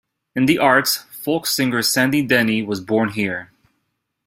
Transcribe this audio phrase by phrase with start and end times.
[0.35, 3.51] In the arts, folk singer Sandy Denny was born here.